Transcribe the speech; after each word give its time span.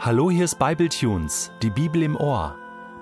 Hallo, 0.00 0.30
hier 0.30 0.44
ist 0.44 0.60
Bibletunes, 0.60 1.50
die 1.60 1.70
Bibel 1.70 2.04
im 2.04 2.14
Ohr, 2.14 2.54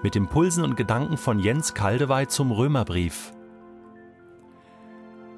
mit 0.03 0.17
Impulsen 0.17 0.65
und 0.65 0.79
Gedanken 0.79 1.19
von 1.19 1.39
Jens 1.39 1.75
Kaldewey 1.75 2.27
zum 2.27 2.51
Römerbrief. 2.51 3.35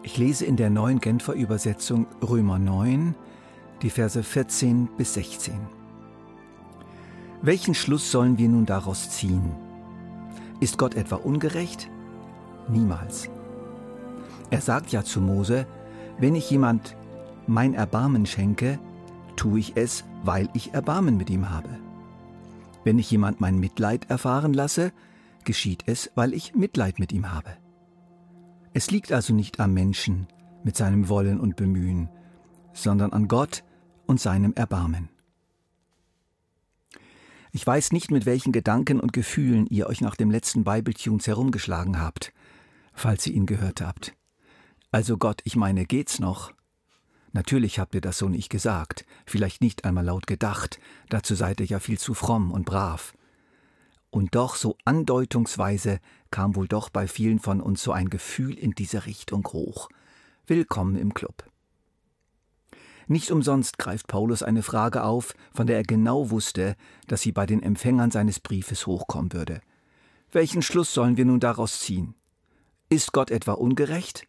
Ich 0.05 0.19
lese 0.19 0.47
in 0.47 0.55
der 0.55 0.71
neuen 0.71 1.01
Genfer 1.01 1.33
Übersetzung 1.33 2.07
Römer 2.23 2.61
9, 2.61 3.17
die 3.83 3.91
Verse 3.91 4.23
14 4.23 4.89
bis 4.97 5.15
16. 5.15 5.59
Welchen 7.43 7.75
Schluss 7.75 8.13
sollen 8.13 8.39
wir 8.39 8.49
nun 8.49 8.65
daraus 8.65 9.11
ziehen? 9.11 9.51
Ist 10.61 10.79
Gott 10.79 10.95
etwa 10.95 11.17
ungerecht? 11.17 11.91
Niemals. 12.69 13.29
Er 14.51 14.61
sagt 14.61 14.93
ja 14.93 15.03
zu 15.03 15.21
Mose, 15.21 15.67
wenn 16.21 16.37
ich 16.37 16.49
jemand 16.53 16.97
mein 17.49 17.75
Erbarmen 17.75 18.27
schenke, 18.27 18.79
tue 19.39 19.61
ich 19.61 19.77
es, 19.77 20.05
weil 20.25 20.49
ich 20.53 20.75
Erbarmen 20.75 21.17
mit 21.17 21.31
ihm 21.31 21.49
habe. 21.49 21.71
Wenn 22.85 22.99
ich 22.99 23.11
jemand 23.11 23.41
mein 23.41 23.59
Mitleid 23.59 24.11
erfahren 24.11 24.53
lasse, 24.53 24.93
geschieht 25.45 25.85
es, 25.87 26.11
weil 26.15 26.35
ich 26.35 26.55
Mitleid 26.55 26.99
mit 26.99 27.13
ihm 27.13 27.33
habe. 27.33 27.57
Es 28.75 28.91
liegt 28.91 29.13
also 29.13 29.33
nicht 29.33 29.61
am 29.61 29.73
Menschen 29.73 30.27
mit 30.65 30.77
seinem 30.77 31.09
Wollen 31.09 31.41
und 31.41 31.57
Bemühen, 31.57 32.09
sondern 32.73 33.13
an 33.13 33.29
Gott 33.29 33.65
und 34.07 34.21
seinem 34.21 34.53
Erbarmen. 34.55 35.09
Ich 37.53 37.67
weiß 37.67 37.93
nicht, 37.93 38.11
mit 38.11 38.27
welchen 38.27 38.53
Gedanken 38.53 39.01
und 39.01 39.13
Gefühlen 39.13 39.67
ihr 39.67 39.87
euch 39.87 40.01
nach 40.01 40.17
dem 40.17 40.31
letzten 40.31 40.65
Bible-Tunes 40.65 41.27
herumgeschlagen 41.27 42.01
habt, 42.01 42.33
falls 42.93 43.27
ihr 43.27 43.35
ihn 43.35 43.47
gehört 43.47 43.81
habt. 43.81 44.15
Also 44.91 45.17
Gott, 45.17 45.41
ich 45.45 45.57
meine, 45.57 45.87
geht's 45.87 46.19
noch? 46.19 46.53
Natürlich 47.39 47.79
habt 47.79 47.95
ihr 47.95 48.01
das 48.01 48.19
so 48.19 48.29
nicht 48.29 48.51
gesagt, 48.51 49.07
vielleicht 49.25 49.61
nicht 49.61 49.85
einmal 49.85 50.05
laut 50.05 50.27
gedacht, 50.27 50.81
dazu 51.09 51.37
seid 51.37 51.61
ihr 51.61 51.67
ja 51.67 51.79
viel 51.79 51.97
zu 51.97 52.13
fromm 52.13 52.51
und 52.51 52.65
brav. 52.65 53.15
Und 54.11 54.35
doch 54.35 54.57
so 54.57 54.77
andeutungsweise 54.85 56.01
kam 56.33 56.57
wohl 56.57 56.67
doch 56.67 56.89
bei 56.89 57.07
vielen 57.07 57.39
von 57.39 57.61
uns 57.61 57.81
so 57.81 57.93
ein 57.93 58.11
Gefühl 58.11 58.59
in 58.59 58.73
diese 58.73 59.07
Richtung 59.07 59.47
hoch. 59.53 59.89
Willkommen 60.49 60.97
im 60.97 61.15
Club. 61.15 61.49
Nicht 63.07 63.31
umsonst 63.31 63.79
greift 63.79 64.09
Paulus 64.09 64.43
eine 64.43 64.65
Frage 64.65 65.05
auf, 65.05 65.33
von 65.55 65.69
der 65.69 65.77
er 65.77 65.85
genau 65.85 66.31
wusste, 66.31 66.75
dass 67.07 67.21
sie 67.21 67.31
bei 67.31 67.47
den 67.47 67.63
Empfängern 67.63 68.11
seines 68.11 68.41
Briefes 68.41 68.85
hochkommen 68.89 69.33
würde. 69.33 69.61
Welchen 70.33 70.61
Schluss 70.61 70.93
sollen 70.93 71.17
wir 71.17 71.25
nun 71.25 71.39
daraus 71.39 71.79
ziehen? 71.79 72.17
Ist 72.89 73.13
Gott 73.13 73.31
etwa 73.31 73.53
ungerecht? 73.53 74.27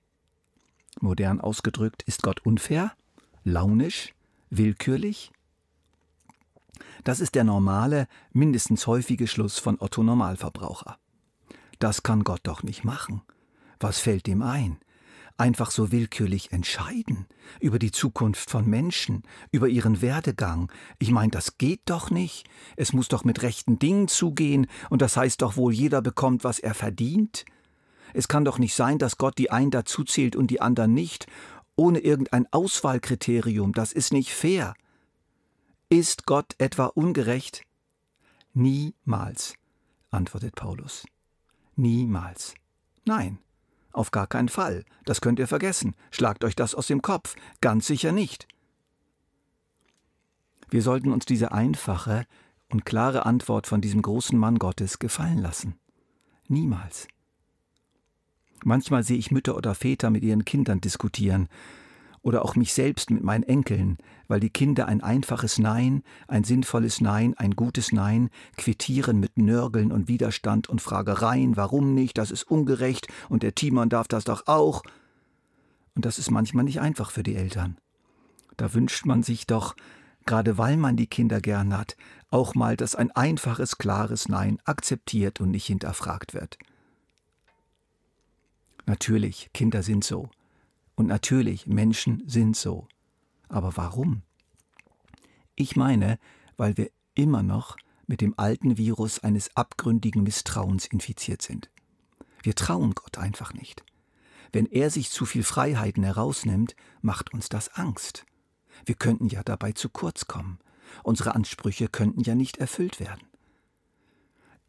Modern 1.02 1.42
ausgedrückt, 1.42 2.04
ist 2.04 2.22
Gott 2.22 2.46
unfair, 2.46 2.92
launisch, 3.50 4.14
willkürlich? 4.50 5.32
Das 7.04 7.20
ist 7.20 7.36
der 7.36 7.44
normale, 7.44 8.08
mindestens 8.32 8.88
häufige 8.88 9.28
Schluss 9.28 9.60
von 9.60 9.78
Otto 9.80 10.04
Normalverbraucher. 10.04 10.98
Das 11.80 12.04
kann 12.04 12.24
Gott 12.24 12.42
doch 12.44 12.64
nicht 12.64 12.84
machen. 12.84 13.22
Was 13.80 14.00
fällt 14.00 14.28
ihm 14.28 14.42
ein? 14.42 14.80
Einfach 15.38 15.72
so 15.72 15.94
willkürlich 15.94 16.52
entscheiden 16.52 17.26
über 17.62 17.80
die 17.80 17.92
Zukunft 17.92 18.50
von 18.50 18.66
Menschen, 18.68 19.24
über 19.52 19.70
ihren 19.70 20.02
Werdegang. 20.02 20.70
Ich 21.00 21.12
meine, 21.12 21.32
das 21.32 21.58
geht 21.58 21.82
doch 21.86 22.12
nicht. 22.12 22.46
Es 22.76 22.92
muss 22.92 23.08
doch 23.08 23.24
mit 23.24 23.42
rechten 23.42 23.80
Dingen 23.80 24.10
zugehen, 24.10 24.68
und 24.90 25.02
das 25.02 25.16
heißt 25.16 25.42
doch 25.42 25.56
wohl, 25.56 25.74
jeder 25.74 26.02
bekommt, 26.02 26.44
was 26.44 26.60
er 26.60 26.74
verdient. 26.74 27.46
Es 28.14 28.28
kann 28.28 28.44
doch 28.44 28.58
nicht 28.58 28.76
sein, 28.76 28.98
dass 28.98 29.18
Gott 29.18 29.38
die 29.38 29.50
einen 29.50 29.72
dazuzählt 29.72 30.36
und 30.36 30.48
die 30.48 30.60
anderen 30.60 30.94
nicht, 30.94 31.28
ohne 31.80 32.00
irgendein 32.00 32.46
Auswahlkriterium. 32.52 33.72
Das 33.72 33.94
ist 33.94 34.12
nicht 34.12 34.34
fair. 34.34 34.74
Ist 35.88 36.26
Gott 36.26 36.54
etwa 36.58 36.88
ungerecht? 36.88 37.64
Niemals, 38.54 39.56
antwortet 40.12 40.56
Paulus. 40.56 41.06
Niemals. 41.78 42.54
Nein, 43.06 43.40
auf 43.94 44.12
gar 44.12 44.28
keinen 44.28 44.50
Fall. 44.50 44.84
Das 45.06 45.22
könnt 45.22 45.40
ihr 45.40 45.48
vergessen. 45.48 45.96
Schlagt 46.12 46.44
euch 46.44 46.56
das 46.56 46.76
aus 46.76 46.88
dem 46.88 47.02
Kopf. 47.02 47.36
Ganz 47.62 47.88
sicher 47.88 48.12
nicht. 48.12 48.46
Wir 50.70 50.82
sollten 50.82 51.14
uns 51.14 51.26
diese 51.26 51.54
einfache 51.54 52.26
und 52.70 52.86
klare 52.86 53.26
Antwort 53.26 53.68
von 53.68 53.80
diesem 53.80 54.02
großen 54.02 54.38
Mann 54.38 54.60
Gottes 54.60 55.00
gefallen 55.00 55.40
lassen. 55.40 55.80
Niemals. 56.50 57.08
Manchmal 58.66 59.04
sehe 59.04 59.18
ich 59.18 59.32
Mütter 59.32 59.56
oder 59.56 59.76
Väter 59.76 60.10
mit 60.10 60.24
ihren 60.24 60.46
Kindern 60.46 60.82
diskutieren 60.82 61.48
oder 62.22 62.44
auch 62.44 62.56
mich 62.56 62.74
selbst 62.74 63.12
mit 63.12 63.24
meinen 63.24 63.44
Enkeln, 63.44 63.98
weil 64.28 64.40
die 64.40 64.50
Kinder 64.50 64.88
ein 64.88 65.02
einfaches 65.02 65.58
Nein, 65.58 66.04
ein 66.28 66.44
sinnvolles 66.44 67.02
Nein, 67.02 67.34
ein 67.38 67.56
gutes 67.56 67.92
Nein 67.92 68.30
quittieren 68.58 69.20
mit 69.20 69.38
Nörgeln 69.38 69.92
und 69.92 70.08
Widerstand 70.08 70.68
und 70.68 70.82
Fragereien, 70.82 71.56
warum 71.56 71.94
nicht, 71.94 72.18
das 72.18 72.32
ist 72.32 72.44
ungerecht 72.44 73.08
und 73.30 73.44
der 73.44 73.56
Timon 73.56 73.90
darf 73.90 74.08
das 74.08 74.26
doch 74.26 74.48
auch. 74.48 74.84
Und 75.96 76.06
das 76.06 76.20
ist 76.20 76.32
manchmal 76.32 76.66
nicht 76.66 76.82
einfach 76.82 77.12
für 77.12 77.24
die 77.24 77.36
Eltern. 77.36 77.78
Da 78.58 78.74
wünscht 78.74 79.06
man 79.06 79.24
sich 79.24 79.48
doch, 79.48 79.76
gerade 80.26 80.58
weil 80.58 80.78
man 80.78 80.98
die 80.98 81.08
Kinder 81.08 81.42
gern 81.42 81.78
hat, 81.78 81.96
auch 82.30 82.54
mal, 82.54 82.78
dass 82.78 82.96
ein 82.96 83.12
einfaches, 83.12 83.78
klares 83.78 84.28
Nein 84.28 84.60
akzeptiert 84.66 85.40
und 85.40 85.52
nicht 85.52 85.66
hinterfragt 85.66 86.34
wird. 86.34 86.58
Natürlich, 88.90 89.52
Kinder 89.54 89.84
sind 89.84 90.04
so. 90.04 90.32
Und 90.96 91.06
natürlich, 91.06 91.68
Menschen 91.68 92.24
sind 92.26 92.58
so. 92.58 92.88
Aber 93.48 93.78
warum? 93.78 94.24
Ich 95.54 95.76
meine, 95.76 96.18
weil 96.58 96.76
wir 96.76 96.90
immer 97.14 97.44
noch 97.44 97.78
mit 98.08 98.20
dem 98.20 98.34
alten 98.40 98.80
Virus 98.80 99.20
eines 99.20 99.56
abgründigen 99.56 100.24
Misstrauens 100.24 100.88
infiziert 100.88 101.44
sind. 101.44 101.70
Wir 102.42 102.56
trauen 102.56 102.96
Gott 102.96 103.20
einfach 103.20 103.54
nicht. 103.54 103.84
Wenn 104.52 104.66
er 104.66 104.90
sich 104.90 105.12
zu 105.12 105.28
viel 105.28 105.44
Freiheiten 105.44 106.04
herausnimmt, 106.04 106.76
macht 107.04 107.32
uns 107.32 107.48
das 107.48 107.70
Angst. 107.76 108.26
Wir 108.88 108.96
könnten 108.96 109.28
ja 109.28 109.44
dabei 109.44 109.74
zu 109.74 109.90
kurz 109.90 110.26
kommen. 110.26 110.58
Unsere 111.04 111.36
Ansprüche 111.36 111.90
könnten 111.90 112.22
ja 112.22 112.34
nicht 112.34 112.58
erfüllt 112.58 113.00
werden. 113.00 113.29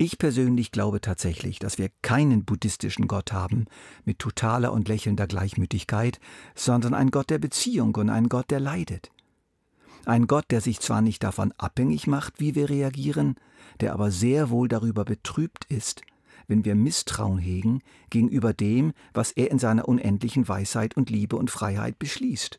Ich 0.02 0.16
persönlich 0.16 0.72
glaube 0.72 1.02
tatsächlich, 1.02 1.58
dass 1.58 1.76
wir 1.76 1.90
keinen 2.00 2.46
buddhistischen 2.46 3.06
Gott 3.06 3.34
haben 3.34 3.66
mit 4.06 4.18
totaler 4.18 4.72
und 4.72 4.88
lächelnder 4.88 5.26
Gleichmütigkeit, 5.26 6.20
sondern 6.54 6.94
einen 6.94 7.10
Gott 7.10 7.28
der 7.28 7.38
Beziehung 7.38 7.94
und 7.96 8.08
einen 8.08 8.30
Gott, 8.30 8.50
der 8.50 8.60
leidet. 8.60 9.10
Ein 10.06 10.26
Gott, 10.26 10.46
der 10.48 10.62
sich 10.62 10.80
zwar 10.80 11.02
nicht 11.02 11.22
davon 11.22 11.52
abhängig 11.58 12.06
macht, 12.06 12.40
wie 12.40 12.54
wir 12.54 12.70
reagieren, 12.70 13.34
der 13.80 13.92
aber 13.92 14.10
sehr 14.10 14.48
wohl 14.48 14.68
darüber 14.68 15.04
betrübt 15.04 15.66
ist, 15.66 16.00
wenn 16.48 16.64
wir 16.64 16.74
Misstrauen 16.74 17.36
hegen 17.36 17.82
gegenüber 18.08 18.54
dem, 18.54 18.94
was 19.12 19.32
er 19.32 19.50
in 19.50 19.58
seiner 19.58 19.86
unendlichen 19.86 20.48
Weisheit 20.48 20.96
und 20.96 21.10
Liebe 21.10 21.36
und 21.36 21.50
Freiheit 21.50 21.98
beschließt. 21.98 22.56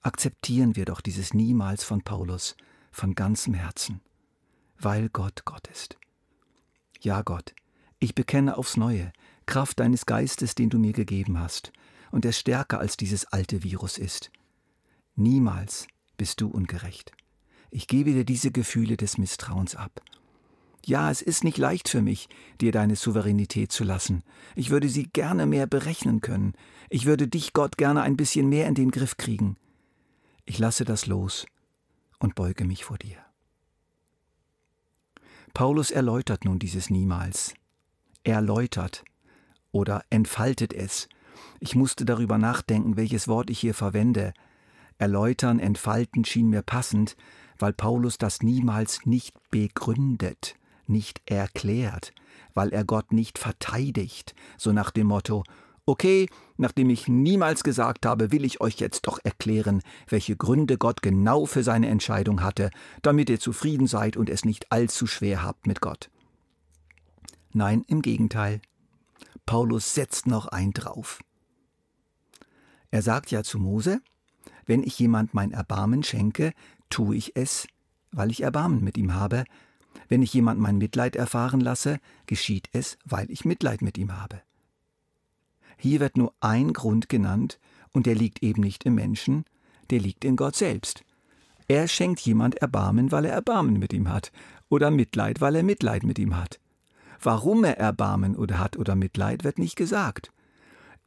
Akzeptieren 0.00 0.76
wir 0.76 0.86
doch 0.86 1.02
dieses 1.02 1.34
Niemals 1.34 1.84
von 1.84 2.00
Paulus 2.00 2.56
von 2.90 3.14
ganzem 3.14 3.52
Herzen 3.52 4.00
weil 4.78 5.08
Gott 5.08 5.44
Gott 5.44 5.66
ist. 5.68 5.98
Ja, 7.00 7.22
Gott, 7.22 7.54
ich 7.98 8.14
bekenne 8.14 8.56
aufs 8.56 8.76
neue, 8.76 9.12
Kraft 9.46 9.80
deines 9.80 10.06
Geistes, 10.06 10.54
den 10.54 10.70
du 10.70 10.78
mir 10.78 10.92
gegeben 10.92 11.38
hast, 11.38 11.72
und 12.10 12.24
der 12.24 12.32
stärker 12.32 12.80
als 12.80 12.96
dieses 12.96 13.26
alte 13.26 13.62
Virus 13.62 13.98
ist. 13.98 14.30
Niemals 15.14 15.86
bist 16.16 16.40
du 16.40 16.48
ungerecht. 16.48 17.12
Ich 17.70 17.86
gebe 17.86 18.12
dir 18.12 18.24
diese 18.24 18.50
Gefühle 18.50 18.96
des 18.96 19.18
Misstrauens 19.18 19.76
ab. 19.76 20.00
Ja, 20.84 21.10
es 21.10 21.20
ist 21.20 21.42
nicht 21.42 21.58
leicht 21.58 21.88
für 21.88 22.00
mich, 22.00 22.28
dir 22.60 22.70
deine 22.70 22.94
Souveränität 22.94 23.72
zu 23.72 23.82
lassen. 23.82 24.22
Ich 24.54 24.70
würde 24.70 24.88
sie 24.88 25.04
gerne 25.04 25.44
mehr 25.44 25.66
berechnen 25.66 26.20
können. 26.20 26.54
Ich 26.90 27.06
würde 27.06 27.26
dich, 27.26 27.52
Gott, 27.52 27.76
gerne 27.76 28.02
ein 28.02 28.16
bisschen 28.16 28.48
mehr 28.48 28.68
in 28.68 28.74
den 28.74 28.92
Griff 28.92 29.16
kriegen. 29.16 29.56
Ich 30.44 30.60
lasse 30.60 30.84
das 30.84 31.06
los 31.06 31.46
und 32.20 32.36
beuge 32.36 32.64
mich 32.64 32.84
vor 32.84 32.98
dir. 32.98 33.25
Paulus 35.56 35.90
erläutert 35.90 36.44
nun 36.44 36.58
dieses 36.58 36.90
niemals. 36.90 37.54
Erläutert 38.24 39.06
oder 39.72 40.04
entfaltet 40.10 40.74
es. 40.74 41.08
Ich 41.60 41.74
musste 41.74 42.04
darüber 42.04 42.36
nachdenken, 42.36 42.98
welches 42.98 43.26
Wort 43.26 43.48
ich 43.48 43.60
hier 43.60 43.72
verwende. 43.72 44.34
Erläutern, 44.98 45.58
entfalten 45.58 46.26
schien 46.26 46.50
mir 46.50 46.60
passend, 46.60 47.16
weil 47.58 47.72
Paulus 47.72 48.18
das 48.18 48.42
niemals 48.42 49.06
nicht 49.06 49.34
begründet, 49.50 50.56
nicht 50.86 51.22
erklärt, 51.24 52.12
weil 52.52 52.68
er 52.74 52.84
Gott 52.84 53.14
nicht 53.14 53.38
verteidigt, 53.38 54.34
so 54.58 54.72
nach 54.72 54.90
dem 54.90 55.06
Motto, 55.06 55.42
Okay, 55.88 56.28
nachdem 56.56 56.90
ich 56.90 57.06
niemals 57.06 57.62
gesagt 57.62 58.06
habe, 58.06 58.32
will 58.32 58.44
ich 58.44 58.60
euch 58.60 58.80
jetzt 58.80 59.06
doch 59.06 59.20
erklären, 59.22 59.82
welche 60.08 60.36
Gründe 60.36 60.78
Gott 60.78 61.00
genau 61.00 61.46
für 61.46 61.62
seine 61.62 61.86
Entscheidung 61.86 62.42
hatte, 62.42 62.70
damit 63.02 63.30
ihr 63.30 63.38
zufrieden 63.38 63.86
seid 63.86 64.16
und 64.16 64.28
es 64.28 64.44
nicht 64.44 64.72
allzu 64.72 65.06
schwer 65.06 65.44
habt 65.44 65.68
mit 65.68 65.80
Gott. 65.80 66.10
Nein, 67.52 67.84
im 67.86 68.02
Gegenteil. 68.02 68.60
Paulus 69.46 69.94
setzt 69.94 70.26
noch 70.26 70.48
ein 70.48 70.72
drauf. 70.72 71.20
Er 72.90 73.02
sagt 73.02 73.30
ja 73.30 73.44
zu 73.44 73.60
Mose, 73.60 74.00
wenn 74.66 74.82
ich 74.82 74.98
jemand 74.98 75.34
mein 75.34 75.52
Erbarmen 75.52 76.02
schenke, 76.02 76.52
tue 76.90 77.14
ich 77.14 77.36
es, 77.36 77.68
weil 78.10 78.32
ich 78.32 78.42
Erbarmen 78.42 78.82
mit 78.82 78.98
ihm 78.98 79.14
habe. 79.14 79.44
Wenn 80.08 80.22
ich 80.22 80.34
jemand 80.34 80.60
mein 80.60 80.78
Mitleid 80.78 81.14
erfahren 81.14 81.60
lasse, 81.60 82.00
geschieht 82.26 82.68
es, 82.72 82.98
weil 83.04 83.30
ich 83.30 83.44
Mitleid 83.44 83.82
mit 83.82 83.96
ihm 83.98 84.20
habe. 84.20 84.42
Hier 85.76 86.00
wird 86.00 86.16
nur 86.16 86.32
ein 86.40 86.72
Grund 86.72 87.08
genannt, 87.08 87.58
und 87.92 88.06
der 88.06 88.14
liegt 88.14 88.42
eben 88.42 88.62
nicht 88.62 88.84
im 88.84 88.94
Menschen, 88.94 89.44
der 89.90 90.00
liegt 90.00 90.24
in 90.24 90.36
Gott 90.36 90.56
selbst. 90.56 91.02
Er 91.68 91.88
schenkt 91.88 92.20
jemand 92.20 92.56
Erbarmen, 92.56 93.10
weil 93.10 93.24
er 93.24 93.32
Erbarmen 93.32 93.78
mit 93.78 93.92
ihm 93.92 94.08
hat, 94.08 94.32
oder 94.68 94.90
Mitleid, 94.90 95.40
weil 95.40 95.56
er 95.56 95.62
Mitleid 95.62 96.02
mit 96.02 96.18
ihm 96.18 96.36
hat. 96.36 96.60
Warum 97.20 97.64
er 97.64 97.78
Erbarmen 97.78 98.36
oder 98.36 98.58
hat 98.58 98.76
oder 98.76 98.94
Mitleid, 98.94 99.44
wird 99.44 99.58
nicht 99.58 99.76
gesagt. 99.76 100.30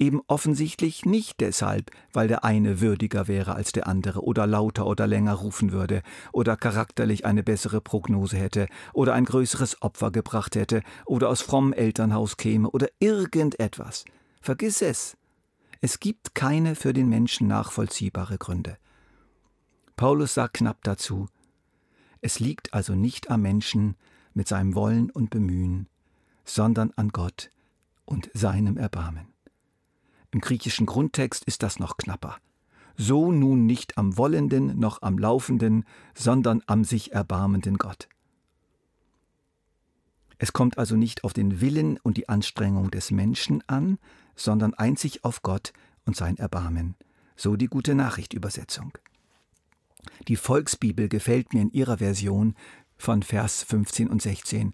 Eben 0.01 0.21
offensichtlich 0.27 1.06
nicht 1.06 1.42
deshalb, 1.42 1.92
weil 2.13 2.30
der 2.30 2.45
eine 2.45 2.80
würdiger 2.80 3.27
wäre 3.27 3.56
als 3.56 3.74
der 3.74 3.86
andere 3.86 4.24
oder 4.24 4.48
lauter 4.48 4.88
oder 4.88 5.07
länger 5.07 5.33
rufen 5.33 5.74
würde 5.74 6.01
oder 6.31 6.56
charakterlich 6.56 7.25
eine 7.25 7.44
bessere 7.44 7.81
Prognose 7.81 8.38
hätte 8.38 8.68
oder 8.94 9.13
ein 9.13 9.25
größeres 9.25 9.81
Opfer 9.81 10.12
gebracht 10.12 10.56
hätte 10.56 10.83
oder 11.06 11.27
aus 11.27 11.42
frommem 11.42 11.74
Elternhaus 11.74 12.38
käme 12.38 12.69
oder 12.69 12.88
irgendetwas. 13.00 14.06
Vergiss 14.41 14.81
es. 14.81 15.18
Es 15.81 16.00
gibt 16.00 16.36
keine 16.36 16.75
für 16.75 16.94
den 16.94 17.09
Menschen 17.09 17.47
nachvollziehbare 17.47 18.38
Gründe. 18.38 18.77
Paulus 19.95 20.33
sagt 20.33 20.56
knapp 20.56 20.83
dazu, 20.83 21.27
es 22.21 22.39
liegt 22.39 22.74
also 22.74 22.95
nicht 22.95 23.30
am 23.31 23.41
Menschen 23.41 23.95
mit 24.33 24.47
seinem 24.47 24.75
Wollen 24.75 25.09
und 25.09 25.30
Bemühen, 25.30 25.88
sondern 26.45 26.91
an 26.95 27.09
Gott 27.09 27.51
und 28.06 28.30
seinem 28.33 28.77
Erbarmen. 28.77 29.27
Im 30.31 30.42
griechischen 30.42 30.85
Grundtext 30.85 31.45
ist 31.45 31.63
das 31.63 31.80
noch 31.80 31.97
knapper. 31.97 32.38
So 32.97 33.31
nun 33.31 33.65
nicht 33.65 33.97
am 33.97 34.18
Wollenden 34.18 34.77
noch 34.77 35.01
am 35.01 35.18
Laufenden, 35.18 35.85
sondern 36.13 36.62
am 36.68 36.83
sich 36.83 37.13
erbarmenden 37.13 37.77
Gott. 37.77 38.09
Es 40.38 40.53
kommt 40.53 40.77
also 40.77 40.95
nicht 40.95 41.24
auf 41.24 41.33
den 41.33 41.62
Willen 41.62 41.97
und 41.97 42.18
die 42.18 42.30
Anstrengung 42.30 42.92
des 42.92 43.12
Menschen 43.12 43.63
an, 43.68 43.97
sondern 44.39 44.74
einzig 44.74 45.24
auf 45.24 45.41
Gott 45.41 45.74
und 46.06 46.15
sein 46.15 46.38
Erbarmen. 46.38 46.95
So 47.36 47.56
die 47.56 47.68
gute 47.68 47.95
Nachricht 47.95 48.33
Übersetzung. 48.33 48.97
Die 50.27 50.36
Volksbibel 50.36 51.09
gefällt 51.09 51.53
mir 51.53 51.62
in 51.62 51.71
ihrer 51.71 51.97
Version 51.97 52.56
von 52.97 53.24
Vers 53.24 53.63
15 53.63 54.09
und 54.09 54.21
16. 54.21 54.74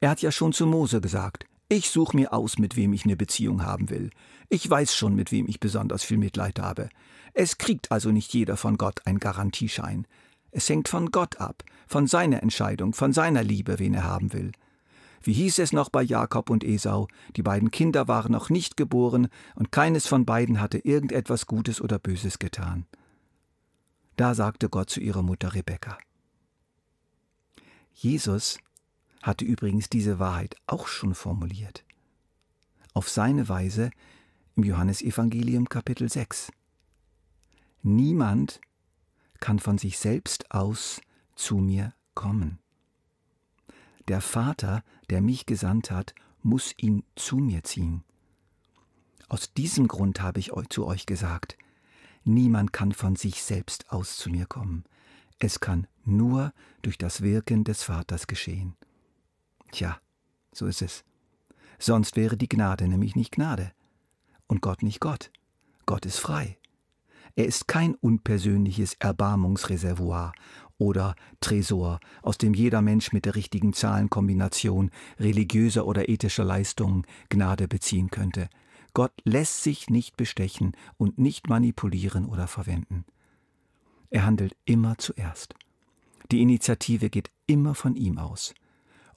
Er 0.00 0.10
hat 0.10 0.22
ja 0.22 0.32
schon 0.32 0.52
zu 0.52 0.66
Mose 0.66 1.00
gesagt, 1.00 1.44
ich 1.68 1.90
suche 1.90 2.16
mir 2.16 2.32
aus, 2.32 2.58
mit 2.58 2.74
wem 2.74 2.92
ich 2.92 3.04
eine 3.04 3.16
Beziehung 3.16 3.64
haben 3.64 3.90
will. 3.90 4.10
Ich 4.48 4.68
weiß 4.68 4.96
schon, 4.96 5.14
mit 5.14 5.30
wem 5.30 5.46
ich 5.46 5.60
besonders 5.60 6.02
viel 6.02 6.18
Mitleid 6.18 6.58
habe. 6.58 6.88
Es 7.32 7.58
kriegt 7.58 7.92
also 7.92 8.10
nicht 8.10 8.34
jeder 8.34 8.56
von 8.56 8.76
Gott 8.76 9.06
einen 9.06 9.20
Garantieschein. 9.20 10.06
Es 10.50 10.68
hängt 10.68 10.88
von 10.88 11.12
Gott 11.12 11.40
ab, 11.40 11.62
von 11.86 12.08
seiner 12.08 12.42
Entscheidung, 12.42 12.92
von 12.92 13.12
seiner 13.12 13.44
Liebe, 13.44 13.78
wen 13.78 13.94
er 13.94 14.04
haben 14.04 14.32
will. 14.32 14.50
Wie 15.22 15.34
hieß 15.34 15.58
es 15.58 15.72
noch 15.72 15.90
bei 15.90 16.02
Jakob 16.02 16.48
und 16.48 16.64
Esau? 16.64 17.08
Die 17.36 17.42
beiden 17.42 17.70
Kinder 17.70 18.08
waren 18.08 18.32
noch 18.32 18.48
nicht 18.48 18.76
geboren 18.76 19.28
und 19.54 19.70
keines 19.70 20.06
von 20.06 20.24
beiden 20.24 20.60
hatte 20.60 20.78
irgendetwas 20.78 21.46
Gutes 21.46 21.80
oder 21.80 21.98
Böses 21.98 22.38
getan. 22.38 22.86
Da 24.16 24.34
sagte 24.34 24.68
Gott 24.68 24.90
zu 24.90 25.00
ihrer 25.00 25.22
Mutter 25.22 25.54
Rebekka. 25.54 25.98
Jesus 27.92 28.58
hatte 29.22 29.44
übrigens 29.44 29.90
diese 29.90 30.18
Wahrheit 30.18 30.56
auch 30.66 30.86
schon 30.86 31.14
formuliert. 31.14 31.84
Auf 32.94 33.08
seine 33.08 33.48
Weise 33.48 33.90
im 34.56 34.64
Johannesevangelium 34.64 35.68
Kapitel 35.68 36.08
6. 36.08 36.50
Niemand 37.82 38.60
kann 39.38 39.58
von 39.58 39.78
sich 39.78 39.98
selbst 39.98 40.50
aus 40.50 41.00
zu 41.34 41.56
mir 41.56 41.94
kommen. 42.14 42.58
Der 44.08 44.20
Vater, 44.20 44.82
der 45.10 45.20
mich 45.20 45.46
gesandt 45.46 45.90
hat, 45.90 46.14
muss 46.42 46.72
ihn 46.76 47.04
zu 47.16 47.36
mir 47.36 47.62
ziehen. 47.64 48.04
Aus 49.28 49.52
diesem 49.52 49.86
Grund 49.86 50.20
habe 50.20 50.40
ich 50.40 50.52
zu 50.70 50.86
euch 50.86 51.06
gesagt, 51.06 51.56
niemand 52.24 52.72
kann 52.72 52.92
von 52.92 53.16
sich 53.16 53.42
selbst 53.42 53.90
aus 53.92 54.16
zu 54.16 54.30
mir 54.30 54.46
kommen. 54.46 54.84
Es 55.38 55.60
kann 55.60 55.86
nur 56.04 56.52
durch 56.82 56.98
das 56.98 57.22
Wirken 57.22 57.64
des 57.64 57.82
Vaters 57.82 58.26
geschehen. 58.26 58.76
Tja, 59.72 60.00
so 60.52 60.66
ist 60.66 60.82
es. 60.82 61.04
Sonst 61.78 62.16
wäre 62.16 62.36
die 62.36 62.48
Gnade 62.48 62.88
nämlich 62.88 63.16
nicht 63.16 63.32
Gnade 63.32 63.72
und 64.46 64.60
Gott 64.60 64.82
nicht 64.82 65.00
Gott. 65.00 65.30
Gott 65.86 66.04
ist 66.06 66.18
frei. 66.18 66.58
Er 67.36 67.46
ist 67.46 67.68
kein 67.68 67.94
unpersönliches 67.94 68.94
Erbarmungsreservoir 68.98 70.32
oder 70.80 71.14
Tresor, 71.40 72.00
aus 72.22 72.38
dem 72.38 72.54
jeder 72.54 72.80
Mensch 72.80 73.12
mit 73.12 73.26
der 73.26 73.36
richtigen 73.36 73.72
Zahlenkombination 73.74 74.90
religiöser 75.18 75.86
oder 75.86 76.08
ethischer 76.08 76.44
Leistungen 76.44 77.06
Gnade 77.28 77.68
beziehen 77.68 78.10
könnte. 78.10 78.48
Gott 78.94 79.12
lässt 79.24 79.62
sich 79.62 79.90
nicht 79.90 80.16
bestechen 80.16 80.72
und 80.96 81.18
nicht 81.18 81.48
manipulieren 81.48 82.24
oder 82.26 82.48
verwenden. 82.48 83.04
Er 84.08 84.24
handelt 84.24 84.56
immer 84.64 84.96
zuerst. 84.98 85.54
Die 86.32 86.40
Initiative 86.40 87.10
geht 87.10 87.30
immer 87.46 87.74
von 87.74 87.94
ihm 87.94 88.18
aus. 88.18 88.54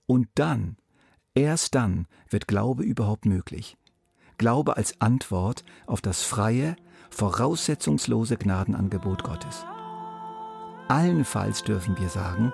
Und 0.05 0.27
dann, 0.35 0.77
erst 1.33 1.75
dann, 1.75 2.07
wird 2.29 2.47
Glaube 2.47 2.83
überhaupt 2.83 3.25
möglich. 3.25 3.77
Glaube 4.37 4.75
als 4.77 4.99
Antwort 4.99 5.63
auf 5.87 6.01
das 6.01 6.23
freie, 6.23 6.75
voraussetzungslose 7.09 8.37
Gnadenangebot 8.37 9.23
Gottes. 9.23 9.65
Allenfalls 10.87 11.63
dürfen 11.63 11.97
wir 11.97 12.09
sagen, 12.09 12.51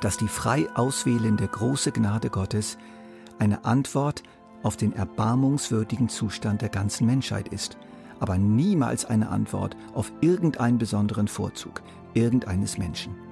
dass 0.00 0.16
die 0.16 0.28
frei 0.28 0.68
auswählende 0.74 1.46
große 1.46 1.92
Gnade 1.92 2.30
Gottes 2.30 2.78
eine 3.38 3.64
Antwort 3.64 4.22
auf 4.62 4.76
den 4.76 4.92
erbarmungswürdigen 4.92 6.08
Zustand 6.08 6.62
der 6.62 6.68
ganzen 6.68 7.06
Menschheit 7.06 7.48
ist, 7.48 7.76
aber 8.20 8.38
niemals 8.38 9.04
eine 9.04 9.28
Antwort 9.28 9.76
auf 9.94 10.12
irgendeinen 10.20 10.78
besonderen 10.78 11.28
Vorzug 11.28 11.82
irgendeines 12.14 12.78
Menschen. 12.78 13.25